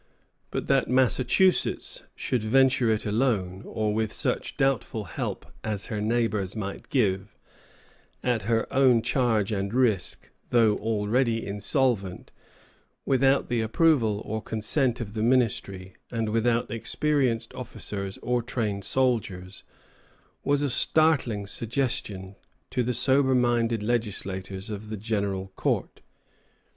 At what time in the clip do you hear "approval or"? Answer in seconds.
13.61-14.41